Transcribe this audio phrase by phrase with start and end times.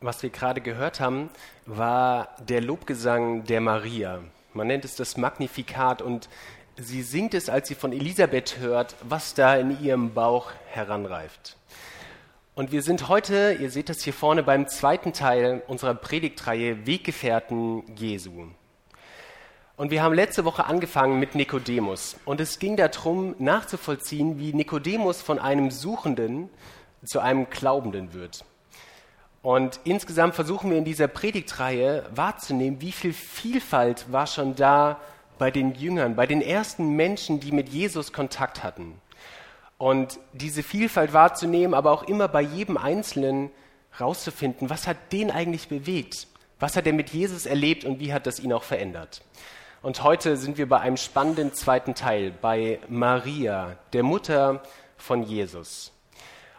[0.00, 1.30] Was wir gerade gehört haben,
[1.66, 4.20] war der Lobgesang der Maria.
[4.54, 6.28] Man nennt es das Magnifikat und
[6.76, 11.57] sie singt es, als sie von Elisabeth hört, was da in ihrem Bauch heranreift.
[12.58, 17.84] Und wir sind heute, ihr seht es hier vorne, beim zweiten Teil unserer Predigtreihe Weggefährten
[17.94, 18.48] Jesu.
[19.76, 22.16] Und wir haben letzte Woche angefangen mit Nikodemus.
[22.24, 26.50] Und es ging darum, nachzuvollziehen, wie Nikodemus von einem Suchenden
[27.04, 28.44] zu einem Glaubenden wird.
[29.40, 35.00] Und insgesamt versuchen wir in dieser Predigtreihe wahrzunehmen, wie viel Vielfalt war schon da
[35.38, 39.00] bei den Jüngern, bei den ersten Menschen, die mit Jesus Kontakt hatten.
[39.78, 43.50] Und diese Vielfalt wahrzunehmen, aber auch immer bei jedem Einzelnen
[44.00, 46.26] rauszufinden, was hat den eigentlich bewegt?
[46.58, 49.22] Was hat er mit Jesus erlebt und wie hat das ihn auch verändert?
[49.80, 54.62] Und heute sind wir bei einem spannenden zweiten Teil, bei Maria, der Mutter
[54.96, 55.92] von Jesus.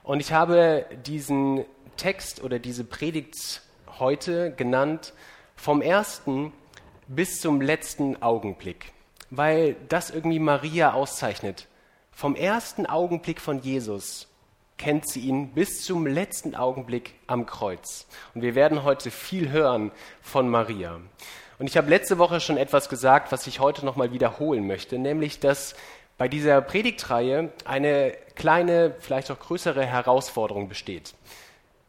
[0.03, 1.65] Und ich habe diesen
[1.97, 3.61] Text oder diese Predigt
[3.99, 5.13] heute genannt,
[5.57, 6.53] vom ersten
[7.09, 8.93] bis zum letzten Augenblick,
[9.29, 11.67] weil das irgendwie Maria auszeichnet.
[12.19, 14.27] Vom ersten Augenblick von Jesus
[14.77, 18.07] kennt sie ihn bis zum letzten Augenblick am Kreuz.
[18.35, 19.89] Und wir werden heute viel hören
[20.21, 20.99] von Maria.
[21.59, 25.39] Und ich habe letzte Woche schon etwas gesagt, was ich heute nochmal wiederholen möchte, nämlich,
[25.39, 25.75] dass
[26.17, 31.13] bei dieser Predigtreihe eine kleine, vielleicht auch größere Herausforderung besteht.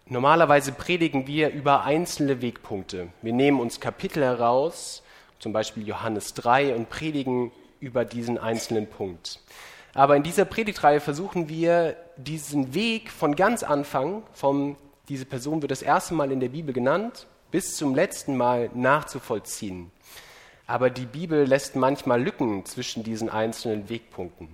[0.06, 3.08] Normalerweise predigen wir über einzelne Wegpunkte.
[3.20, 5.02] Wir nehmen uns Kapitel heraus,
[5.40, 9.40] zum Beispiel Johannes 3, und predigen über diesen einzelnen Punkt.
[9.94, 14.76] Aber in dieser Predigtreihe versuchen wir diesen Weg von ganz Anfang, vom
[15.08, 19.90] diese Person wird das erste Mal in der Bibel genannt, bis zum letzten Mal nachzuvollziehen.
[20.68, 24.48] Aber die Bibel lässt manchmal Lücken zwischen diesen einzelnen Wegpunkten.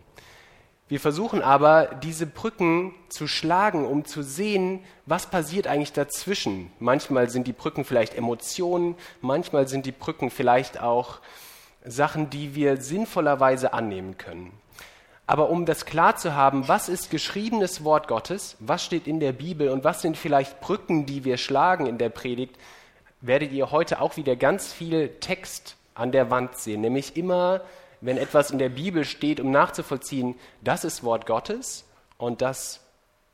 [0.88, 6.70] Wir versuchen aber, diese Brücken zu schlagen, um zu sehen, was passiert eigentlich dazwischen.
[6.78, 11.18] Manchmal sind die Brücken vielleicht Emotionen, manchmal sind die Brücken vielleicht auch
[11.84, 14.52] Sachen, die wir sinnvollerweise annehmen können.
[15.26, 19.32] Aber um das klar zu haben, was ist geschriebenes Wort Gottes, was steht in der
[19.32, 22.56] Bibel und was sind vielleicht Brücken, die wir schlagen in der Predigt,
[23.20, 26.80] werdet ihr heute auch wieder ganz viel Text an der Wand sehen.
[26.80, 27.62] Nämlich immer,
[28.00, 31.84] wenn etwas in der Bibel steht, um nachzuvollziehen, das ist Wort Gottes
[32.18, 32.80] und das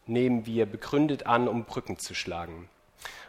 [0.06, 2.68] nehmen wir begründet an, um Brücken zu schlagen.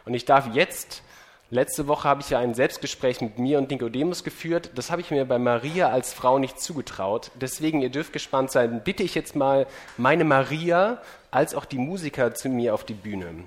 [0.06, 1.02] Und ich darf jetzt
[1.50, 4.70] Letzte Woche habe ich ja ein Selbstgespräch mit mir und Nikodemus geführt.
[4.74, 7.30] Das habe ich mir bei Maria als Frau nicht zugetraut.
[7.34, 9.66] Deswegen, ihr dürft gespannt sein, bitte ich jetzt mal
[9.96, 13.44] meine Maria als auch die Musiker zu mir auf die Bühne.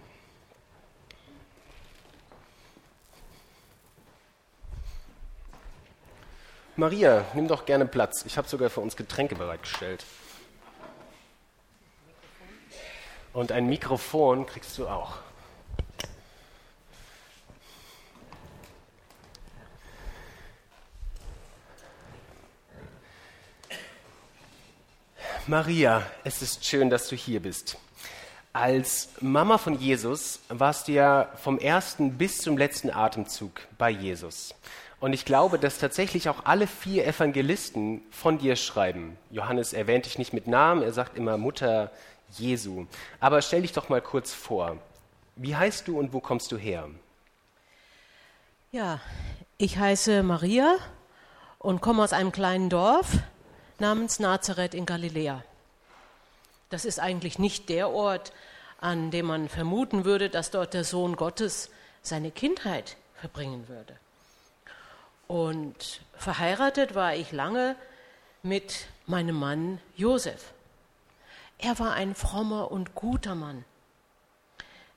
[6.75, 8.23] Maria, nimm doch gerne Platz.
[8.27, 10.05] Ich habe sogar für uns Getränke bereitgestellt.
[13.33, 15.26] Und ein Mikrofon kriegst du auch.
[25.49, 27.77] Maria, es ist schön, dass du hier bist.
[28.51, 34.53] Als Mama von Jesus warst du ja vom ersten bis zum letzten Atemzug bei Jesus.
[34.99, 39.17] Und ich glaube, dass tatsächlich auch alle vier Evangelisten von dir schreiben.
[39.31, 41.91] Johannes erwähnt dich nicht mit Namen, er sagt immer Mutter
[42.37, 42.85] Jesu.
[43.21, 44.75] Aber stell dich doch mal kurz vor.
[45.37, 46.89] Wie heißt du und wo kommst du her?
[48.73, 48.99] Ja,
[49.57, 50.75] ich heiße Maria
[51.57, 53.07] und komme aus einem kleinen Dorf
[53.79, 55.43] namens Nazareth in Galiläa.
[56.69, 58.33] Das ist eigentlich nicht der Ort,
[58.79, 61.69] an dem man vermuten würde, dass dort der Sohn Gottes
[62.01, 63.95] seine Kindheit verbringen würde.
[65.27, 67.75] Und verheiratet war ich lange
[68.43, 70.53] mit meinem Mann Josef.
[71.57, 73.65] Er war ein frommer und guter Mann.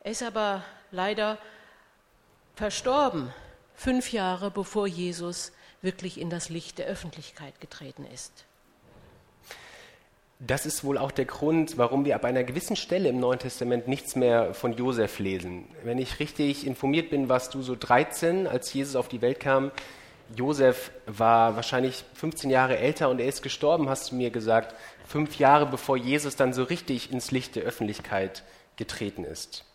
[0.02, 1.38] Er ist aber leider
[2.54, 3.33] verstorben,
[3.74, 5.53] fünf Jahre bevor Jesus
[5.83, 8.44] wirklich in das Licht der Öffentlichkeit getreten ist.
[10.42, 13.89] Das ist wohl auch der Grund, warum wir ab einer gewissen Stelle im Neuen Testament
[13.89, 15.66] nichts mehr von Josef lesen.
[15.84, 19.71] Wenn ich richtig informiert bin, warst du so 13, als Jesus auf die Welt kam.
[20.34, 24.75] Josef war wahrscheinlich 15 Jahre älter und er ist gestorben, hast du mir gesagt,
[25.07, 28.43] fünf Jahre bevor Jesus dann so richtig ins Licht der Öffentlichkeit
[28.77, 29.66] getreten ist.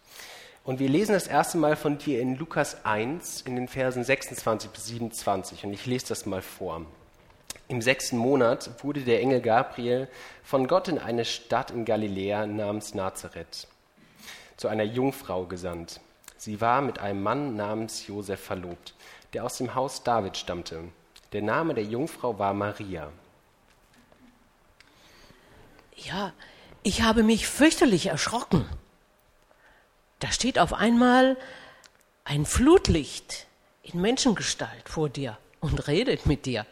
[0.64, 4.72] Und wir lesen das erste Mal von dir in Lukas 1 in den Versen 26
[4.72, 6.82] bis 27 und ich lese das mal vor.
[7.68, 10.08] Im sechsten Monat wurde der Engel Gabriel
[10.44, 13.68] von Gott in eine Stadt in Galiläa namens Nazareth
[14.58, 16.00] zu einer Jungfrau gesandt.
[16.38, 18.94] Sie war mit einem Mann namens Josef verlobt,
[19.34, 20.84] der aus dem Haus David stammte.
[21.34, 23.12] Der Name der Jungfrau war Maria.
[25.96, 26.34] Ja,
[26.84, 28.70] ich habe mich fürchterlich erschrocken.
[30.20, 31.36] Da steht auf einmal
[32.26, 33.48] ein Flutlicht
[33.82, 36.66] in Menschengestalt vor dir und redet mit dir.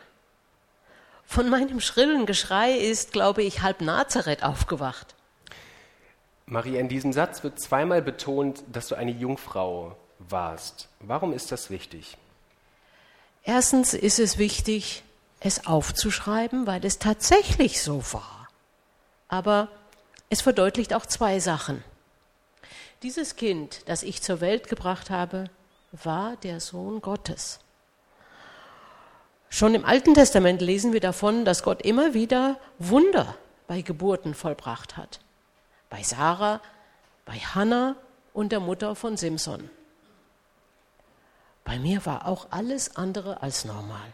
[1.34, 5.16] Von meinem schrillen Geschrei ist, glaube ich, halb Nazareth aufgewacht.
[6.46, 10.90] Maria, in diesem Satz wird zweimal betont, dass du eine Jungfrau warst.
[11.00, 12.18] Warum ist das wichtig?
[13.42, 15.02] Erstens ist es wichtig,
[15.40, 18.48] es aufzuschreiben, weil es tatsächlich so war.
[19.28, 19.70] Aber
[20.30, 21.84] es verdeutlicht auch zwei Sachen.
[23.02, 25.46] Dieses Kind, das ich zur Welt gebracht habe,
[25.92, 27.60] war der Sohn Gottes.
[29.54, 33.36] Schon im Alten Testament lesen wir davon, dass Gott immer wieder Wunder
[33.68, 35.20] bei Geburten vollbracht hat.
[35.92, 36.60] Bei Sarah,
[37.24, 37.96] bei Hannah
[38.34, 39.70] und der Mutter von Simson.
[41.64, 44.12] Bei mir war auch alles andere als normal.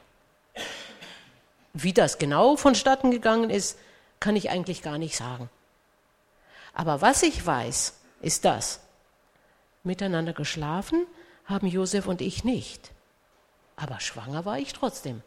[1.71, 3.80] Wie das genau vonstatten gegangen ist,
[4.19, 5.50] kann ich eigentlich gar nicht sagen.
[6.74, 8.81] Aber was ich weiß, ist das.
[9.83, 11.07] Miteinander geschlafen
[11.45, 12.91] haben Josef und ich nicht.
[13.77, 15.24] Aber schwanger war ich trotzdem.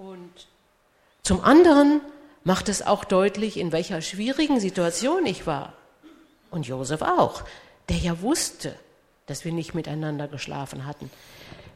[0.00, 0.48] Und
[1.22, 2.00] zum anderen
[2.42, 5.74] macht es auch deutlich, in welcher schwierigen Situation ich war.
[6.50, 7.42] Und Josef auch,
[7.90, 8.74] der ja wusste,
[9.26, 11.10] dass wir nicht miteinander geschlafen hatten.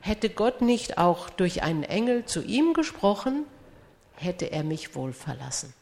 [0.01, 3.45] Hätte Gott nicht auch durch einen Engel zu ihm gesprochen,
[4.17, 5.75] hätte er mich wohl verlassen.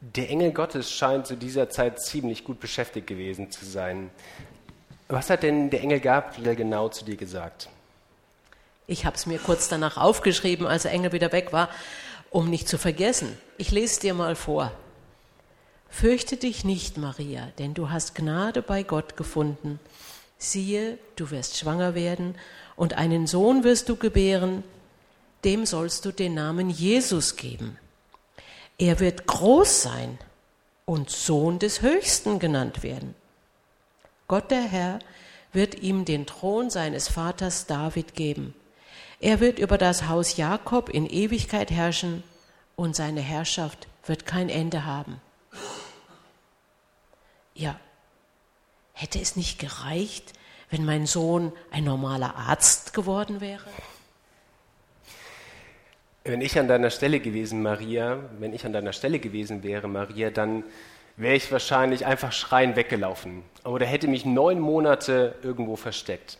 [0.00, 4.10] Der Engel Gottes scheint zu dieser Zeit ziemlich gut beschäftigt gewesen zu sein.
[5.08, 7.68] Was hat denn der Engel Gabriel genau zu dir gesagt?
[8.86, 11.68] Ich habe es mir kurz danach aufgeschrieben, als der Engel wieder weg war,
[12.30, 13.36] um nicht zu vergessen.
[13.58, 14.72] Ich lese dir mal vor.
[15.88, 19.80] Fürchte dich nicht, Maria, denn du hast Gnade bei Gott gefunden.
[20.38, 22.36] Siehe, du wirst schwanger werden
[22.76, 24.62] und einen Sohn wirst du gebären,
[25.44, 27.76] dem sollst du den Namen Jesus geben.
[28.78, 30.18] Er wird groß sein
[30.86, 33.14] und Sohn des Höchsten genannt werden.
[34.28, 35.00] Gott der Herr
[35.52, 38.54] wird ihm den Thron seines Vaters David geben.
[39.20, 42.22] Er wird über das Haus Jakob in Ewigkeit herrschen
[42.74, 45.20] und seine Herrschaft wird kein Ende haben.
[47.54, 47.78] Ja,
[48.94, 50.32] hätte es nicht gereicht,
[50.70, 53.66] wenn mein Sohn ein normaler Arzt geworden wäre?
[56.24, 60.30] Wenn ich an deiner Stelle gewesen, Maria, wenn ich an deiner Stelle gewesen wäre, Maria,
[60.30, 60.64] dann
[61.16, 66.38] wäre ich wahrscheinlich einfach schreien weggelaufen oder hätte mich neun Monate irgendwo versteckt.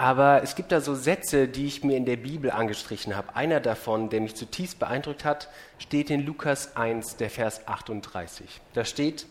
[0.00, 3.34] Aber es gibt da so Sätze, die ich mir in der Bibel angestrichen habe.
[3.34, 5.48] Einer davon, der mich zutiefst beeindruckt hat,
[5.78, 8.60] steht in Lukas 1, der Vers 38.
[8.74, 9.26] Da steht,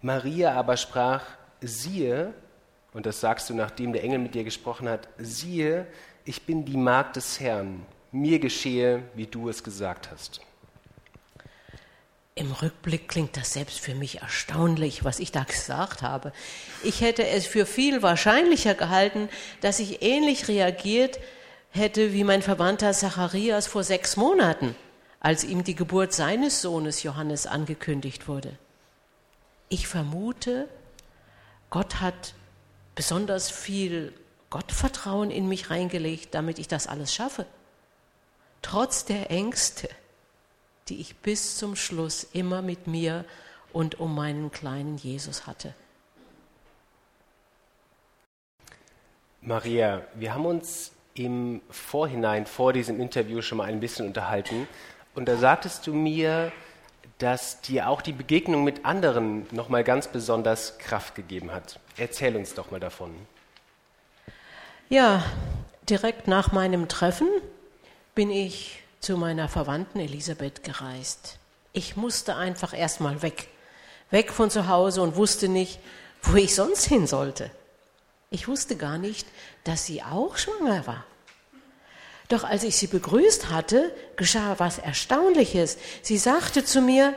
[0.00, 1.24] Maria aber sprach,
[1.60, 2.32] siehe,
[2.94, 5.86] und das sagst du, nachdem der Engel mit dir gesprochen hat, siehe,
[6.24, 10.40] ich bin die Magd des Herrn, mir geschehe, wie du es gesagt hast.
[12.38, 16.32] Im Rückblick klingt das selbst für mich erstaunlich, was ich da gesagt habe.
[16.84, 19.28] Ich hätte es für viel wahrscheinlicher gehalten,
[19.60, 21.18] dass ich ähnlich reagiert
[21.70, 24.76] hätte wie mein Verwandter Zacharias vor sechs Monaten,
[25.18, 28.56] als ihm die Geburt seines Sohnes Johannes angekündigt wurde.
[29.68, 30.68] Ich vermute,
[31.70, 32.34] Gott hat
[32.94, 34.12] besonders viel
[34.48, 37.46] Gottvertrauen in mich reingelegt, damit ich das alles schaffe.
[38.62, 39.88] Trotz der Ängste,
[40.88, 43.24] die ich bis zum Schluss immer mit mir
[43.72, 45.74] und um meinen kleinen Jesus hatte.
[49.40, 54.68] Maria, wir haben uns im Vorhinein vor diesem Interview schon mal ein bisschen unterhalten
[55.14, 56.52] und da sagtest du mir,
[57.18, 61.80] dass dir auch die Begegnung mit anderen nochmal ganz besonders Kraft gegeben hat.
[61.96, 63.10] Erzähl uns doch mal davon.
[64.88, 65.24] Ja,
[65.88, 67.28] direkt nach meinem Treffen
[68.14, 71.38] bin ich zu meiner Verwandten Elisabeth gereist.
[71.72, 73.48] Ich musste einfach erstmal weg.
[74.10, 75.78] Weg von zu Hause und wusste nicht,
[76.22, 77.50] wo ich sonst hin sollte.
[78.30, 79.26] Ich wusste gar nicht,
[79.64, 81.04] dass sie auch schwanger war.
[82.28, 85.78] Doch als ich sie begrüßt hatte, geschah was Erstaunliches.
[86.02, 87.14] Sie sagte zu mir,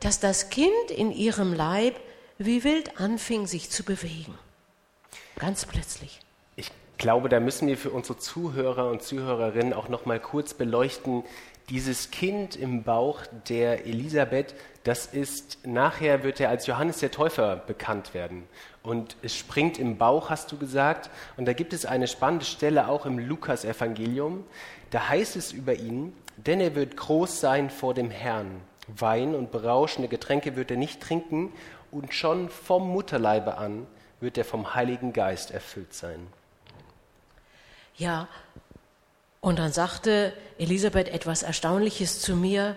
[0.00, 1.98] dass das Kind in ihrem Leib
[2.38, 4.38] wie wild anfing, sich zu bewegen.
[5.38, 6.20] Ganz plötzlich
[6.98, 11.24] glaube, da müssen wir für unsere Zuhörer und Zuhörerinnen auch noch mal kurz beleuchten,
[11.68, 17.56] dieses Kind im Bauch der Elisabeth, das ist, nachher wird er als Johannes der Täufer
[17.56, 18.44] bekannt werden.
[18.84, 21.10] Und es springt im Bauch, hast du gesagt.
[21.36, 24.44] Und da gibt es eine spannende Stelle auch im Lukas-Evangelium.
[24.90, 28.60] Da heißt es über ihn, denn er wird groß sein vor dem Herrn.
[28.86, 31.52] Wein und berauschende Getränke wird er nicht trinken
[31.90, 33.88] und schon vom Mutterleibe an
[34.20, 36.28] wird er vom Heiligen Geist erfüllt sein.
[37.96, 38.28] Ja,
[39.40, 42.76] und dann sagte Elisabeth etwas Erstaunliches zu mir.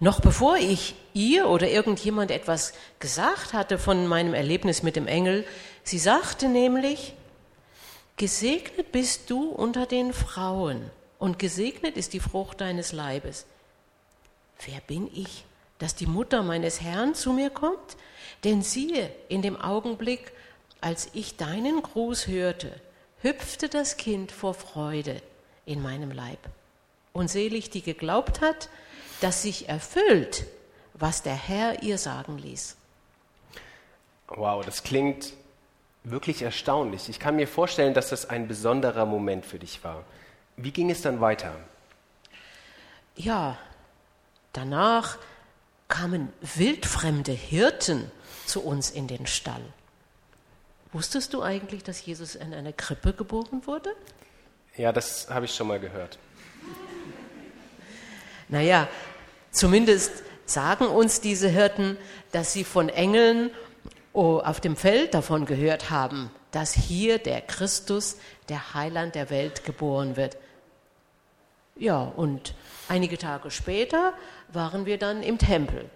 [0.00, 5.46] Noch bevor ich ihr oder irgendjemand etwas gesagt hatte von meinem Erlebnis mit dem Engel,
[5.84, 7.14] sie sagte nämlich,
[8.16, 13.46] Gesegnet bist du unter den Frauen und gesegnet ist die Frucht deines Leibes.
[14.64, 15.44] Wer bin ich,
[15.78, 17.96] dass die Mutter meines Herrn zu mir kommt?
[18.44, 20.32] Denn siehe, in dem Augenblick,
[20.80, 22.72] als ich deinen Gruß hörte,
[23.22, 25.22] hüpfte das Kind vor Freude
[25.64, 26.38] in meinem Leib.
[27.12, 28.68] Und selig, die geglaubt hat,
[29.20, 30.46] dass sich erfüllt,
[30.94, 32.76] was der Herr ihr sagen ließ.
[34.28, 35.34] Wow, das klingt
[36.04, 37.08] wirklich erstaunlich.
[37.08, 40.04] Ich kann mir vorstellen, dass das ein besonderer Moment für dich war.
[40.56, 41.54] Wie ging es dann weiter?
[43.14, 43.58] Ja,
[44.52, 45.18] danach
[45.88, 48.10] kamen wildfremde Hirten
[48.46, 49.62] zu uns in den Stall.
[50.92, 53.90] Wusstest du eigentlich, dass Jesus in einer Krippe geboren wurde?
[54.76, 56.18] Ja, das habe ich schon mal gehört.
[58.48, 58.88] Naja,
[59.50, 61.96] zumindest sagen uns diese Hirten,
[62.32, 63.50] dass sie von Engeln
[64.12, 68.18] oh, auf dem Feld davon gehört haben, dass hier der Christus,
[68.50, 70.36] der Heiland der Welt, geboren wird.
[71.76, 72.54] Ja, und
[72.88, 74.12] einige Tage später
[74.52, 75.88] waren wir dann im Tempel,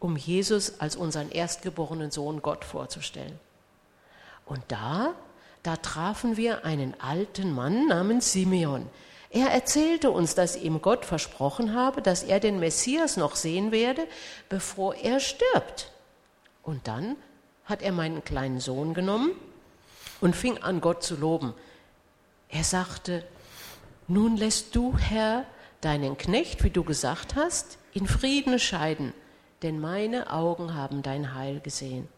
[0.00, 3.38] um Jesus als unseren erstgeborenen Sohn Gott vorzustellen.
[4.46, 5.14] Und da,
[5.62, 8.88] da trafen wir einen alten Mann namens Simeon.
[9.30, 14.06] Er erzählte uns, dass ihm Gott versprochen habe, dass er den Messias noch sehen werde,
[14.48, 15.90] bevor er stirbt.
[16.62, 17.16] Und dann
[17.64, 19.32] hat er meinen kleinen Sohn genommen
[20.20, 21.54] und fing an, Gott zu loben.
[22.48, 23.24] Er sagte,
[24.06, 25.44] nun lässt du, Herr,
[25.80, 29.12] deinen Knecht, wie du gesagt hast, in Frieden scheiden,
[29.62, 32.08] denn meine Augen haben dein Heil gesehen,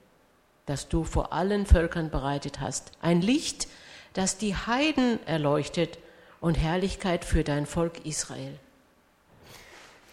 [0.66, 3.68] das du vor allen Völkern bereitet hast, ein Licht,
[4.12, 5.98] das die Heiden erleuchtet
[6.40, 8.58] und Herrlichkeit für dein Volk Israel.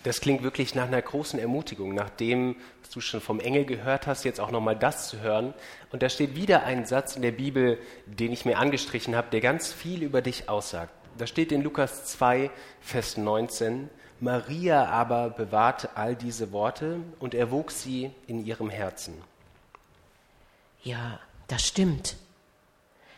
[0.04, 2.58] Das klingt wirklich nach einer großen Ermutigung, nachdem
[2.94, 5.54] du schon vom Engel gehört hast, jetzt auch nochmal das zu hören.
[5.92, 9.42] Und da steht wieder ein Satz in der Bibel, den ich mir angestrichen habe, der
[9.42, 10.94] ganz viel über dich aussagt.
[11.18, 17.72] Da steht in Lukas 2, Vers 19, Maria aber bewahrte all diese Worte und erwog
[17.72, 19.14] sie in ihrem Herzen.
[20.84, 22.16] Ja, das stimmt.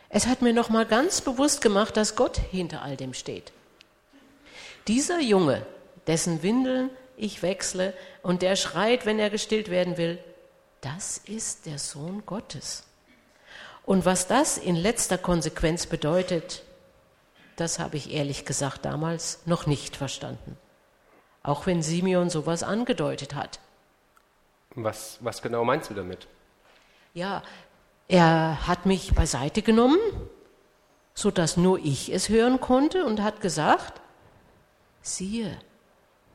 [0.09, 3.51] Es hat mir nochmal ganz bewusst gemacht, dass Gott hinter all dem steht.
[4.87, 5.65] Dieser Junge,
[6.07, 10.19] dessen Windeln ich wechsle und der schreit, wenn er gestillt werden will,
[10.81, 12.83] das ist der Sohn Gottes.
[13.83, 16.63] Und was das in letzter Konsequenz bedeutet,
[17.55, 20.57] das habe ich ehrlich gesagt damals noch nicht verstanden.
[21.41, 23.59] Auch wenn Simeon sowas angedeutet hat.
[24.71, 26.27] Was, was genau meinst du damit?
[27.15, 27.43] Ja,
[28.09, 29.97] er hat mich beiseite genommen,
[31.13, 34.01] sodass nur ich es hören konnte und hat gesagt,
[35.01, 35.57] siehe,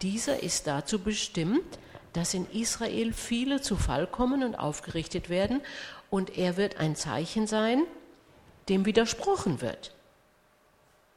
[0.00, 1.78] dieser ist dazu bestimmt,
[2.14, 5.60] dass in Israel viele zu Fall kommen und aufgerichtet werden,
[6.08, 7.82] und er wird ein Zeichen sein,
[8.70, 9.94] dem widersprochen wird.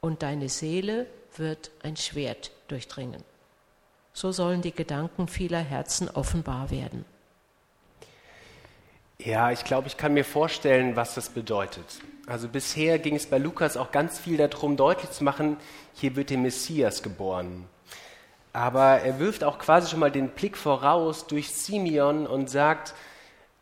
[0.02, 3.24] Und deine Seele wird ein Schwert durchdringen.
[4.12, 7.06] So sollen die Gedanken vieler Herzen offenbar werden.
[9.20, 11.86] Ja, ich glaube, ich kann mir vorstellen, was das bedeutet.
[12.26, 15.58] Also bisher ging es bei Lukas auch ganz viel darum, deutlich zu machen,
[15.94, 17.66] hier wird der Messias geboren.
[18.54, 22.94] Aber er wirft auch quasi schon mal den Blick voraus durch Simeon und sagt,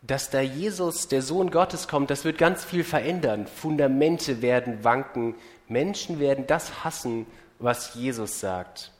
[0.01, 3.47] dass da Jesus, der Sohn Gottes, kommt, das wird ganz viel verändern.
[3.47, 5.35] Fundamente werden wanken,
[5.67, 7.25] Menschen werden das hassen,
[7.59, 8.91] was Jesus sagt.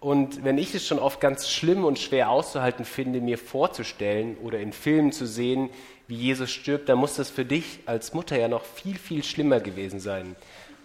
[0.00, 4.58] Und wenn ich es schon oft ganz schlimm und schwer auszuhalten finde, mir vorzustellen oder
[4.58, 5.68] in Filmen zu sehen,
[6.08, 9.60] wie Jesus stirbt, dann muss das für dich als Mutter ja noch viel, viel schlimmer
[9.60, 10.36] gewesen sein.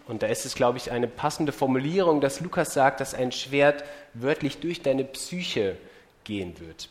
[0.06, 3.86] Und da ist es, glaube ich, eine passende Formulierung, dass Lukas sagt, dass ein Schwert
[4.14, 5.78] wörtlich durch deine Psyche
[6.26, 6.90] gehen wird.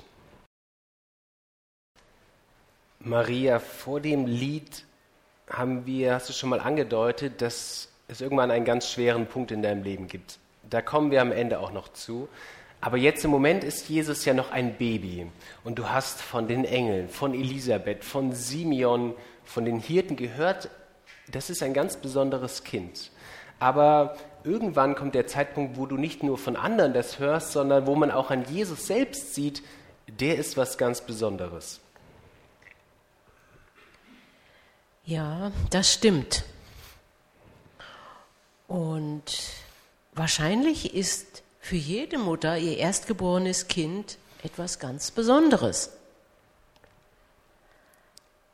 [3.00, 4.84] Maria, vor dem Lied
[5.48, 9.62] haben wir, hast du schon mal angedeutet, dass es irgendwann einen ganz schweren Punkt in
[9.62, 10.38] deinem Leben gibt.
[10.70, 12.28] Da kommen wir am Ende auch noch zu.
[12.80, 15.26] Aber jetzt im Moment ist Jesus ja noch ein Baby.
[15.64, 20.68] Und du hast von den Engeln, von Elisabeth, von Simeon, von den Hirten gehört,
[21.28, 23.10] das ist ein ganz besonderes Kind.
[23.58, 27.94] Aber irgendwann kommt der Zeitpunkt, wo du nicht nur von anderen das hörst, sondern wo
[27.94, 29.62] man auch an Jesus selbst sieht,
[30.06, 31.80] der ist was ganz Besonderes.
[35.06, 36.44] Ja, das stimmt.
[38.68, 39.63] Und
[40.14, 45.90] wahrscheinlich ist für jede Mutter ihr erstgeborenes Kind etwas ganz Besonderes.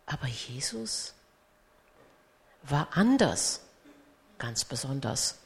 [0.07, 1.14] Aber Jesus
[2.62, 3.61] war anders,
[4.38, 5.37] ganz besonders.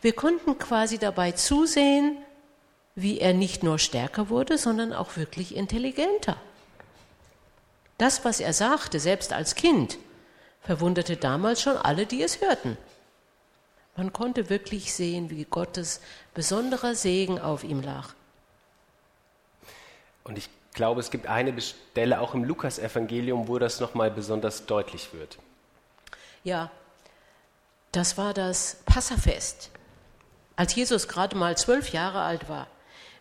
[0.00, 2.18] Wir konnten quasi dabei zusehen,
[2.94, 6.36] wie er nicht nur stärker wurde, sondern auch wirklich intelligenter.
[7.98, 9.98] Das, was er sagte, selbst als Kind,
[10.60, 12.76] verwunderte damals schon alle, die es hörten.
[13.96, 16.00] Man konnte wirklich sehen, wie Gottes
[16.34, 18.10] besonderer Segen auf ihm lag.
[20.22, 25.14] Und ich glaube, es gibt eine Stelle auch im Lukasevangelium, wo das nochmal besonders deutlich
[25.14, 25.38] wird.
[26.44, 26.70] Ja,
[27.92, 29.70] das war das Passafest,
[30.56, 32.66] als Jesus gerade mal zwölf Jahre alt war.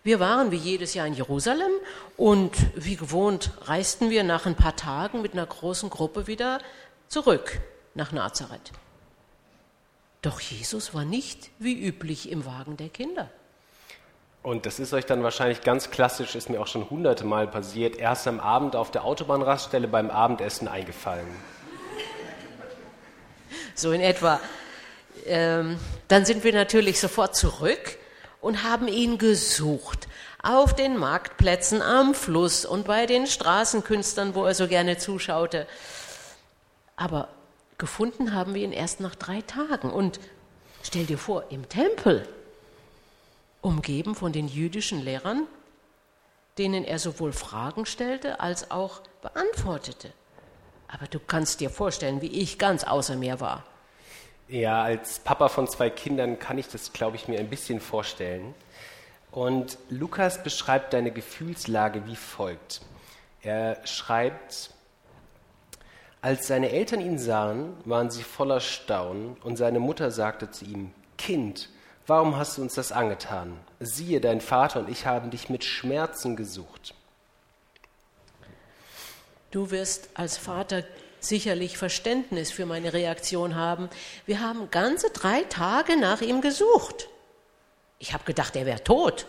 [0.04, 1.72] Wir waren wie jedes Jahr in Jerusalem
[2.18, 6.60] und wie gewohnt reisten wir nach ein paar Tagen mit einer großen Gruppe wieder
[7.08, 7.62] zurück
[7.96, 8.72] nach Nazareth.
[10.26, 13.30] Doch Jesus war nicht wie üblich im Wagen der Kinder.
[14.42, 17.96] Und das ist euch dann wahrscheinlich ganz klassisch, ist mir auch schon hunderte Mal passiert,
[17.98, 21.28] erst am Abend auf der Autobahnraststelle beim Abendessen eingefallen.
[23.76, 24.40] So in etwa.
[25.28, 25.78] Ähm,
[26.08, 28.00] dann sind wir natürlich sofort zurück
[28.42, 30.08] und haben ihn gesucht.
[30.42, 35.68] Auf den Marktplätzen, am Fluss und bei den Straßenkünstlern, wo er so gerne zuschaute.
[36.96, 37.30] Aber
[37.78, 39.92] gefunden haben wir ihn erst nach drei Tagen.
[39.92, 40.20] Und
[40.84, 42.28] stell dir vor, im Tempel,
[43.62, 45.48] umgeben von den jüdischen Lehrern,
[46.58, 50.12] denen er sowohl Fragen stellte als auch beantwortete.
[50.88, 53.66] Aber du kannst dir vorstellen, wie ich ganz außer mir war.
[54.48, 58.54] Ja, als Papa von zwei Kindern kann ich das, glaube ich, mir ein bisschen vorstellen.
[59.32, 62.82] Und Lukas beschreibt deine Gefühlslage wie folgt.
[63.42, 64.70] Er schreibt,
[66.26, 70.92] als seine Eltern ihn sahen, waren sie voller Staunen und seine Mutter sagte zu ihm,
[71.20, 71.70] Kind,
[72.08, 73.60] warum hast du uns das angetan?
[73.80, 76.96] Siehe, dein Vater und ich haben dich mit Schmerzen gesucht.
[79.52, 80.84] Du wirst als Vater
[81.20, 83.88] sicherlich Verständnis für meine Reaktion haben.
[84.26, 87.08] Wir haben ganze drei Tage nach ihm gesucht.
[88.00, 89.28] Ich habe gedacht, er wäre tot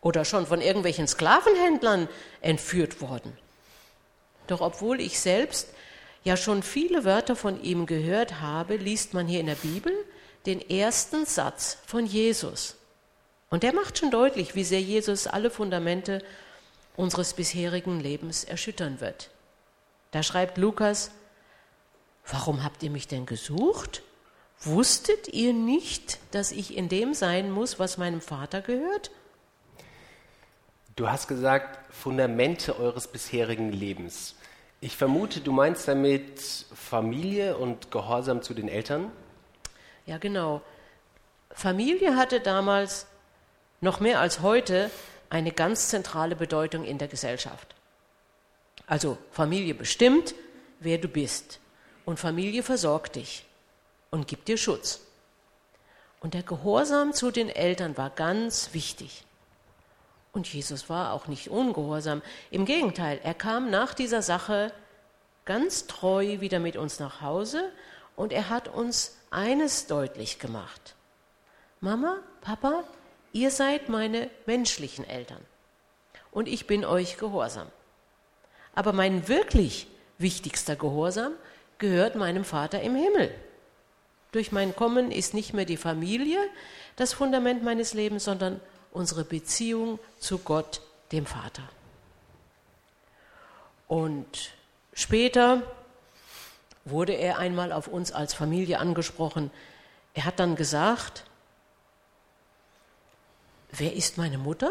[0.00, 2.08] oder schon von irgendwelchen Sklavenhändlern
[2.40, 3.36] entführt worden.
[4.46, 5.73] Doch obwohl ich selbst
[6.24, 9.92] ja schon viele Wörter von ihm gehört habe, liest man hier in der Bibel
[10.46, 12.76] den ersten Satz von Jesus.
[13.50, 16.22] Und der macht schon deutlich, wie sehr Jesus alle Fundamente
[16.96, 19.30] unseres bisherigen Lebens erschüttern wird.
[20.10, 21.10] Da schreibt Lukas,
[22.26, 24.02] warum habt ihr mich denn gesucht?
[24.60, 29.10] Wusstet ihr nicht, dass ich in dem sein muss, was meinem Vater gehört?
[30.96, 34.36] Du hast gesagt, Fundamente eures bisherigen Lebens.
[34.84, 39.10] Ich vermute, du meinst damit Familie und Gehorsam zu den Eltern?
[40.04, 40.60] Ja, genau.
[41.52, 43.06] Familie hatte damals
[43.80, 44.90] noch mehr als heute
[45.30, 47.74] eine ganz zentrale Bedeutung in der Gesellschaft.
[48.86, 50.34] Also Familie bestimmt,
[50.80, 51.60] wer du bist.
[52.04, 53.46] Und Familie versorgt dich
[54.10, 55.00] und gibt dir Schutz.
[56.20, 59.24] Und der Gehorsam zu den Eltern war ganz wichtig.
[60.34, 62.20] Und Jesus war auch nicht ungehorsam.
[62.50, 64.72] Im Gegenteil, er kam nach dieser Sache
[65.44, 67.70] ganz treu wieder mit uns nach Hause
[68.16, 70.96] und er hat uns eines deutlich gemacht.
[71.80, 72.82] Mama, Papa,
[73.32, 75.40] ihr seid meine menschlichen Eltern
[76.32, 77.68] und ich bin euch gehorsam.
[78.74, 79.86] Aber mein wirklich
[80.18, 81.32] wichtigster Gehorsam
[81.78, 83.32] gehört meinem Vater im Himmel.
[84.32, 86.38] Durch mein Kommen ist nicht mehr die Familie
[86.96, 88.60] das Fundament meines Lebens, sondern
[88.94, 90.80] unsere Beziehung zu Gott,
[91.12, 91.62] dem Vater.
[93.86, 94.52] Und
[94.94, 95.62] später
[96.86, 99.50] wurde er einmal auf uns als Familie angesprochen.
[100.14, 101.24] Er hat dann gesagt,
[103.72, 104.70] wer ist meine Mutter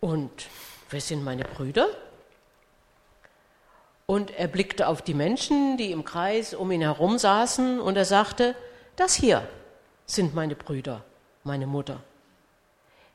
[0.00, 0.48] und
[0.90, 1.88] wer sind meine Brüder?
[4.06, 8.04] Und er blickte auf die Menschen, die im Kreis um ihn herum saßen, und er
[8.04, 8.54] sagte,
[8.94, 9.46] das hier
[10.06, 11.04] sind meine Brüder,
[11.42, 12.00] meine Mutter.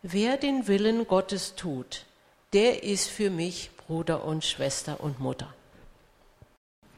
[0.04, 2.08] Wer den Willen Gottes tut,
[2.54, 5.54] der ist für mich Bruder und Schwester und Mutter.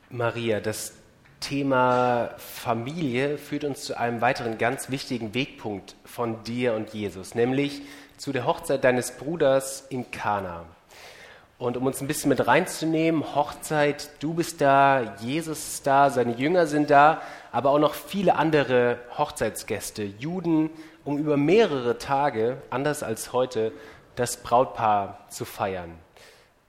[0.10, 0.94] Maria, das
[1.42, 7.82] Thema Familie führt uns zu einem weiteren ganz wichtigen Wegpunkt von dir und Jesus, nämlich
[8.16, 10.64] zu der Hochzeit deines Bruders in Kana.
[11.58, 16.36] Und um uns ein bisschen mit reinzunehmen, Hochzeit, du bist da, Jesus ist da, seine
[16.36, 20.70] Jünger sind da, aber auch noch viele andere Hochzeitsgäste, Juden,
[21.06, 23.72] um über mehrere Tage, anders als heute,
[24.16, 25.98] das Brautpaar zu feiern.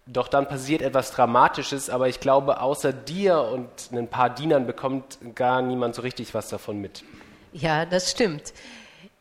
[0.06, 5.18] Doch dann passiert etwas Dramatisches, aber ich glaube, außer dir und ein paar Dienern bekommt
[5.34, 7.04] gar niemand so richtig was davon mit.
[7.52, 8.52] Ja, das stimmt.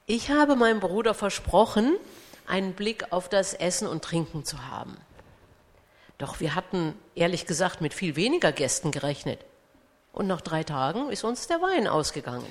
[0.06, 1.96] Ich habe meinem Bruder versprochen,
[2.48, 4.98] einen Blick auf das Essen und Trinken zu haben.
[6.18, 9.40] Doch wir hatten ehrlich gesagt mit viel weniger Gästen gerechnet.
[10.12, 12.46] Und nach drei Tagen ist uns der Wein ausgegangen.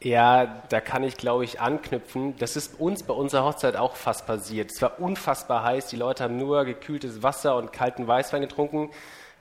[0.00, 2.36] Ja, da kann ich, glaube ich, anknüpfen.
[2.38, 4.70] Das ist uns bei unserer Hochzeit auch fast passiert.
[4.70, 5.88] Es war unfassbar heiß.
[5.88, 8.90] Die Leute haben nur gekühltes Wasser und kalten Weißwein getrunken.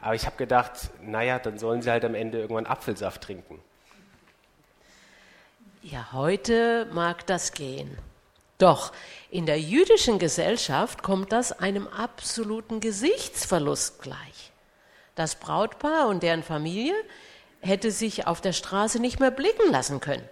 [0.02, 3.60] Aber ich habe gedacht, naja, dann sollen sie halt am Ende irgendwann Apfelsaft trinken.
[5.84, 7.96] Ja, heute mag das gehen.
[8.58, 8.92] Doch
[9.30, 14.52] in der jüdischen Gesellschaft kommt das einem absoluten Gesichtsverlust gleich.
[15.14, 16.96] Das Brautpaar und deren Familie
[17.62, 20.28] hätte sich auf der Straße nicht mehr blicken lassen können.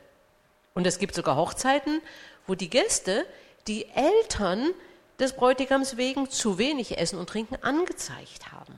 [0.76, 2.02] Und es gibt sogar Hochzeiten,
[2.46, 3.26] wo die Gäste
[3.66, 4.72] die Eltern
[5.18, 8.78] des Bräutigams wegen zu wenig Essen und Trinken angezeigt haben.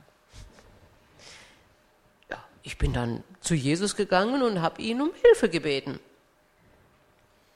[2.30, 5.98] Ja, ich bin dann zu Jesus gegangen und habe ihn um Hilfe gebeten.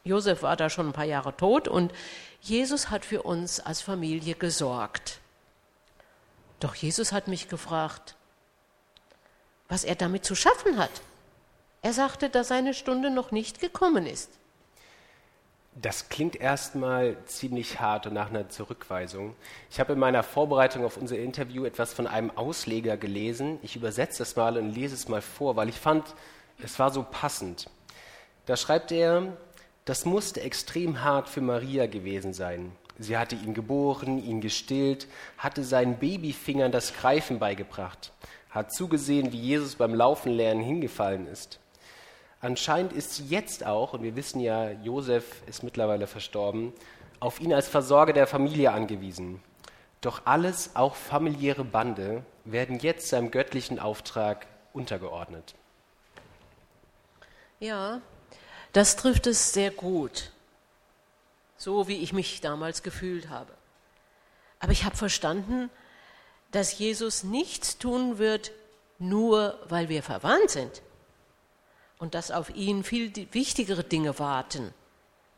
[0.05, 1.93] Josef war da schon ein paar Jahre tot und
[2.41, 5.21] Jesus hat für uns als Familie gesorgt.
[6.59, 8.17] Doch Jesus hat mich gefragt,
[9.69, 10.91] was er damit zu schaffen hat.
[11.83, 14.31] Er sagte, dass seine Stunde noch nicht gekommen ist.
[15.75, 19.35] Das klingt erstmal ziemlich hart und nach einer Zurückweisung.
[19.71, 23.59] Ich habe in meiner Vorbereitung auf unser Interview etwas von einem Ausleger gelesen.
[23.63, 26.15] Ich übersetze das mal und lese es mal vor, weil ich fand,
[26.63, 27.69] es war so passend.
[28.47, 29.37] Da schreibt er,
[29.85, 32.71] das musste extrem hart für Maria gewesen sein.
[32.99, 38.13] Sie hatte ihn geboren, ihn gestillt, hatte seinen Babyfingern das Greifen beigebracht,
[38.51, 41.59] hat zugesehen, wie Jesus beim Laufen lernen hingefallen ist.
[42.43, 46.73] Anscheinend ist sie jetzt auch, und wir wissen ja, Josef ist mittlerweile verstorben,
[47.21, 49.41] auf ihn als Versorger der Familie angewiesen.
[50.01, 55.55] Doch alles, auch familiäre Bande, werden jetzt seinem göttlichen Auftrag untergeordnet.
[57.61, 58.01] Ja,
[58.73, 60.33] das trifft es sehr gut,
[61.57, 63.53] so wie ich mich damals gefühlt habe.
[64.59, 65.71] Aber ich habe verstanden,
[66.51, 68.51] dass Jesus nichts tun wird,
[68.99, 70.83] nur weil wir verwandt sind
[72.03, 74.75] und dass auf ihn viel wichtigere Dinge warten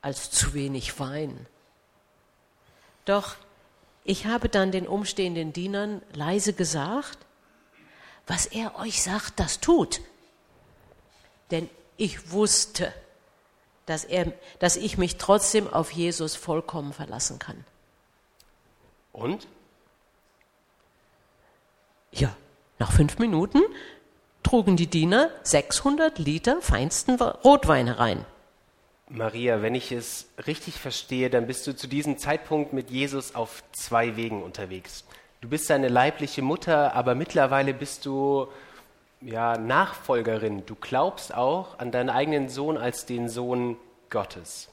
[0.00, 1.46] als zu wenig Wein.
[3.04, 3.36] Doch
[4.02, 7.18] ich habe dann den umstehenden Dienern leise gesagt,
[8.26, 10.00] was er euch sagt, das tut.
[11.50, 12.94] Denn ich wusste,
[13.84, 17.62] dass, er, dass ich mich trotzdem auf Jesus vollkommen verlassen kann.
[19.12, 19.46] Und?
[22.10, 22.34] Ja,
[22.78, 23.60] nach fünf Minuten
[24.44, 28.24] trugen die Diener 600 Liter feinsten Rotwein herein.
[29.08, 33.64] Maria, wenn ich es richtig verstehe, dann bist du zu diesem Zeitpunkt mit Jesus auf
[33.72, 35.04] zwei Wegen unterwegs.
[35.40, 38.46] Du bist seine leibliche Mutter, aber mittlerweile bist du
[39.20, 40.64] ja, Nachfolgerin.
[40.66, 43.76] Du glaubst auch an deinen eigenen Sohn als den Sohn
[44.10, 44.68] Gottes.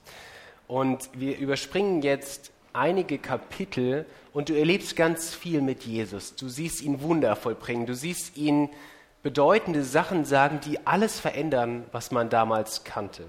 [0.67, 6.36] Und wir überspringen jetzt einige Kapitel und du erlebst ganz viel mit Jesus.
[6.36, 7.86] Du siehst ihn Wunder vollbringen.
[7.86, 8.69] Du siehst ihn
[9.23, 13.25] bedeutende Sachen sagen, die alles verändern, was man damals kannte.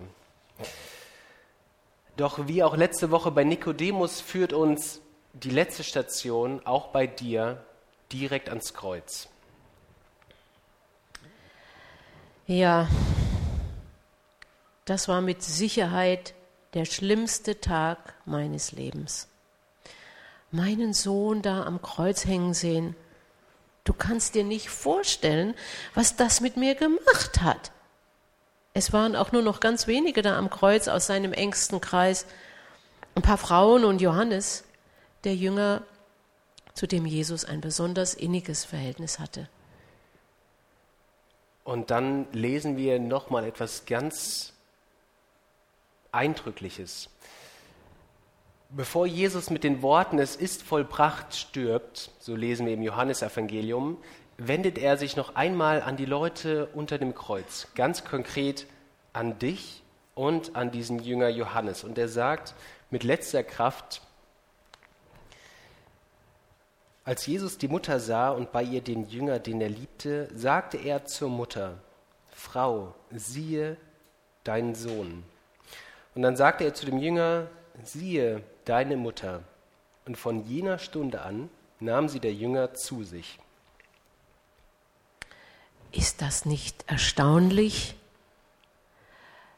[2.16, 5.00] Doch wie auch letzte Woche bei Nikodemus führt uns
[5.33, 7.64] die letzte Station, auch bei dir,
[8.12, 9.28] direkt ans Kreuz.
[12.46, 12.88] Ja,
[14.85, 16.35] das war mit Sicherheit
[16.74, 19.28] der schlimmste Tag meines Lebens.
[20.50, 22.94] Meinen Sohn da am Kreuz hängen sehen,
[23.85, 25.55] Du kannst dir nicht vorstellen,
[25.95, 27.73] was das mit mir gemacht hat.
[28.75, 32.27] Es waren auch nur noch ganz wenige da am Kreuz aus seinem engsten Kreis,
[33.14, 34.64] ein paar Frauen und Johannes,
[35.25, 35.83] der Jünger,
[36.75, 39.49] zu dem Jesus ein besonders inniges Verhältnis hatte.
[41.64, 44.53] Und dann lesen wir nochmal etwas ganz
[46.11, 47.09] Eindrückliches.
[48.74, 53.98] Bevor Jesus mit den Worten Es ist vollbracht stirbt, so lesen wir im Johannesevangelium,
[54.38, 58.66] wendet er sich noch einmal an die Leute unter dem Kreuz, ganz konkret
[59.12, 59.82] an dich
[60.14, 61.85] und an diesen Jünger Johannes.
[61.85, 62.54] Und er sagt
[62.88, 64.00] mit letzter Kraft,
[67.04, 71.04] als Jesus die Mutter sah und bei ihr den Jünger, den er liebte, sagte er
[71.04, 71.74] zur Mutter,
[72.30, 73.76] Frau, siehe
[74.44, 75.24] deinen Sohn.
[76.14, 77.48] Und dann sagte er zu dem Jünger,
[77.85, 79.42] siehe deine Mutter.
[80.05, 81.48] Und von jener Stunde an
[81.81, 83.38] nahm sie der Jünger zu sich.
[85.92, 87.94] Ist das nicht erstaunlich?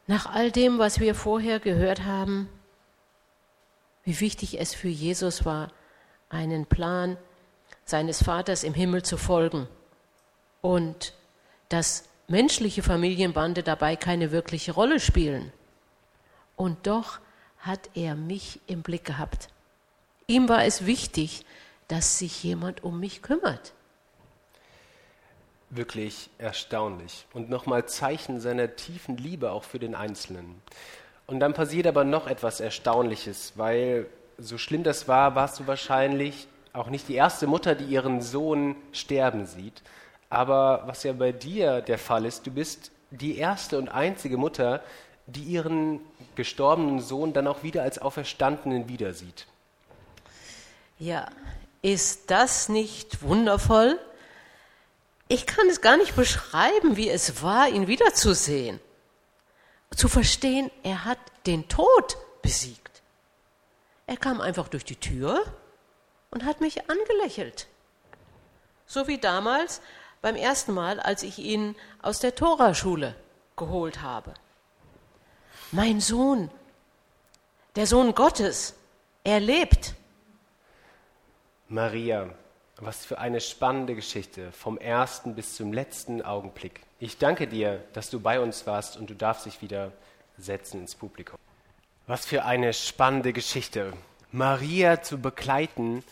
[0.07, 2.49] Nach all dem, was wir vorher gehört haben,
[4.05, 5.71] wie wichtig es für Jesus war,
[6.29, 7.17] einen Plan
[7.85, 9.69] seines Vaters im Himmel zu folgen
[10.61, 11.14] und
[11.69, 15.53] dass menschliche Familienbande dabei keine wirkliche Rolle spielen.
[16.57, 17.19] Und doch
[17.64, 19.48] hat er mich im Blick gehabt.
[20.27, 21.44] Ihm war es wichtig,
[21.88, 23.72] dass sich jemand um mich kümmert.
[25.70, 30.62] Wirklich erstaunlich und nochmal Zeichen seiner tiefen Liebe auch für den Einzelnen.
[31.27, 34.07] Und dann passiert aber noch etwas Erstaunliches, weil
[34.38, 38.77] so schlimm das war, warst du wahrscheinlich auch nicht die erste Mutter, die ihren Sohn
[38.92, 39.83] sterben sieht.
[40.29, 44.83] Aber was ja bei dir der Fall ist, du bist die erste und einzige Mutter,
[45.27, 46.01] die ihren
[46.35, 49.47] gestorbenen Sohn dann auch wieder als Auferstandenen wiedersieht.
[50.99, 51.29] Ja,
[51.83, 53.99] ist das nicht wundervoll?
[55.29, 58.81] Ich kann es gar nicht beschreiben, wie es war, ihn wiederzusehen.
[59.95, 63.03] Zu verstehen, er hat den Tod besiegt.
[64.07, 65.43] Er kam einfach durch die Tür
[66.31, 67.69] und hat mich angelächelt.
[68.87, 69.81] So wie damals
[70.21, 73.15] beim ersten Mal, als ich ihn aus der Toraschule
[73.57, 74.35] geholt habe.
[75.75, 76.53] Mein Sohn,
[77.75, 78.75] der Sohn Gottes,
[79.25, 79.95] er lebt.
[81.67, 82.31] Maria,
[82.77, 86.83] was für eine spannende Geschichte, vom ersten bis zum letzten Augenblick.
[87.01, 89.91] Ich danke dir, dass du bei uns warst und du darfst dich wieder
[90.39, 91.41] setzen ins Publikum.
[92.07, 93.95] Was für eine spannende Geschichte.
[94.31, 96.05] Maria zu begleiten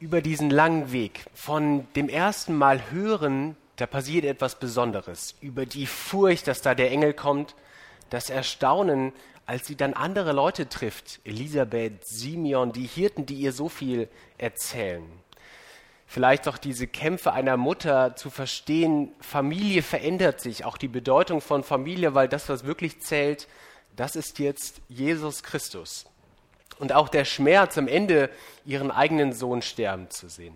[0.00, 1.24] über diesen langen Weg.
[1.32, 5.34] Von dem ersten Mal hören, da passiert etwas Besonderes.
[5.40, 7.54] Über die Furcht, dass da der Engel kommt,
[8.14, 9.12] das Erstaunen,
[9.44, 15.04] als sie dann andere Leute trifft, Elisabeth, Simeon, die Hirten, die ihr so viel erzählen.
[16.06, 21.64] Vielleicht auch diese Kämpfe einer Mutter zu verstehen, Familie verändert sich, auch die Bedeutung von
[21.64, 23.48] Familie, weil das, was wirklich zählt,
[23.96, 26.06] das ist jetzt Jesus Christus.
[26.78, 28.30] Und auch der Schmerz, am Ende
[28.64, 30.54] ihren eigenen Sohn sterben zu sehen.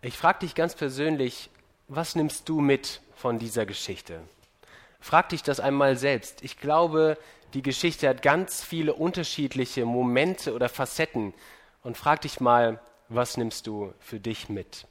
[0.00, 1.50] Ich frage dich ganz persönlich,
[1.86, 4.22] was nimmst du mit von dieser Geschichte?
[5.02, 6.42] Frag dich das einmal selbst.
[6.42, 7.18] Ich glaube,
[7.54, 11.34] die Geschichte hat ganz viele unterschiedliche Momente oder Facetten.
[11.82, 14.86] Und frag dich mal, was nimmst du für dich mit?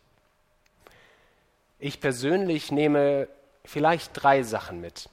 [1.80, 3.30] Ich persönlich nehme
[3.64, 5.10] vielleicht drei Sachen mit.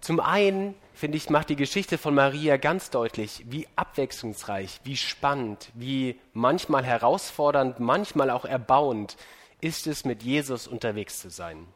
[0.00, 5.70] Zum einen, finde ich, macht die Geschichte von Maria ganz deutlich, wie abwechslungsreich, wie spannend,
[5.74, 9.16] wie manchmal herausfordernd, manchmal auch erbauend
[9.60, 11.68] ist es, mit Jesus unterwegs zu sein.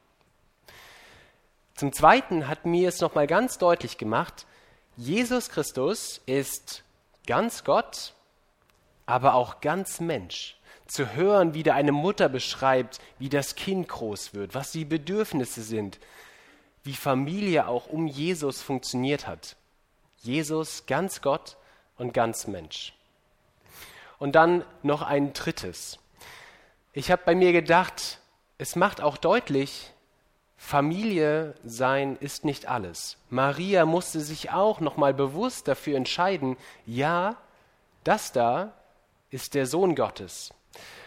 [1.76, 4.46] Zum Zweiten hat mir es nochmal ganz deutlich gemacht,
[4.96, 6.82] Jesus Christus ist
[7.26, 8.14] ganz Gott,
[9.04, 10.56] aber auch ganz Mensch.
[10.86, 15.62] Zu hören, wie da eine Mutter beschreibt, wie das Kind groß wird, was die Bedürfnisse
[15.62, 15.98] sind,
[16.82, 19.56] wie Familie auch um Jesus funktioniert hat.
[20.16, 21.58] Jesus ganz Gott
[21.98, 22.94] und ganz Mensch.
[24.18, 25.98] Und dann noch ein drittes.
[26.94, 28.20] Ich habe bei mir gedacht,
[28.56, 29.92] es macht auch deutlich,
[30.56, 33.18] Familie sein ist nicht alles.
[33.30, 37.36] Maria musste sich auch noch mal bewusst dafür entscheiden, ja,
[38.04, 38.72] das da
[39.30, 40.52] ist der Sohn Gottes.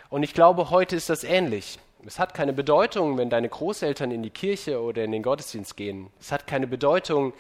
[0.10, 1.80] Und ich glaube, heute ist das ähnlich.
[2.06, 6.10] Es hat keine Bedeutung, wenn deine Großeltern in die Kirche oder in den Gottesdienst gehen.
[6.20, 7.34] Es hat keine Bedeutung,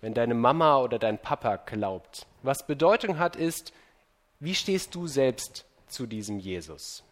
[0.00, 2.26] wenn deine Mama oder dein Papa glaubt.
[2.42, 3.72] Was Bedeutung hat, ist,
[4.40, 7.02] wie stehst du selbst zu diesem Jesus?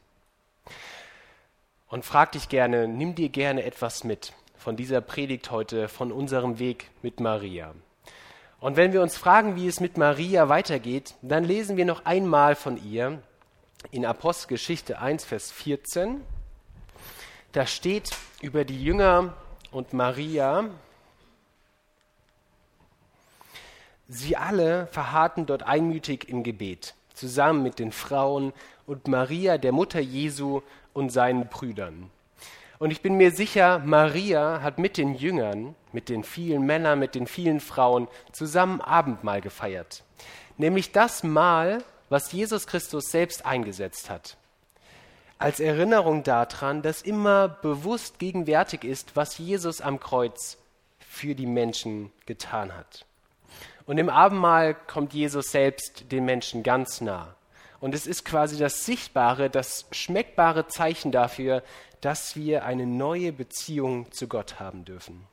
[1.89, 4.33] Und frag dich gerne, nimm dir gerne etwas mit
[4.65, 7.75] von dieser Predigt heute, von unserem Weg mit Maria.
[8.61, 12.55] Und wenn wir uns fragen, wie es mit Maria weitergeht, dann lesen wir noch einmal
[12.55, 13.23] von ihr
[13.91, 16.23] in Apostelgeschichte 1, Vers 14.
[17.53, 19.35] Da steht über die Jünger
[19.71, 20.71] und Maria,
[24.09, 28.55] sie alle verharrten dort einmütig im Gebet, zusammen mit den Frauen
[28.87, 30.63] und Maria, der Mutter Jesu
[30.95, 32.11] und seinen Brüdern.
[32.85, 37.15] Und ich bin mir sicher, Maria hat mit den Jüngern, mit den vielen Männern, mit
[37.15, 40.03] den vielen Frauen zusammen Abendmahl gefeiert.
[40.59, 44.37] Nämlich das Mahl, was Jesus Christus selbst eingesetzt hat.
[45.39, 50.59] Als Erinnerung daran, dass immer bewusst gegenwärtig ist, was Jesus am Kreuz
[50.99, 53.07] für die Menschen getan hat.
[53.87, 57.35] Und im Abendmahl kommt Jesus selbst den Menschen ganz nah.
[57.81, 61.63] Und es ist quasi das sichtbare, das schmeckbare Zeichen dafür,
[62.05, 65.27] dass wir eine neue Beziehung zu Gott haben dürfen.